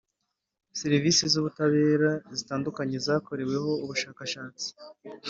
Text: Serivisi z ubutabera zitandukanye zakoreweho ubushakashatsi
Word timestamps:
Serivisi 0.79 1.23
z 1.33 1.35
ubutabera 1.39 2.11
zitandukanye 2.37 2.97
zakoreweho 3.05 3.71
ubushakashatsi 3.83 4.67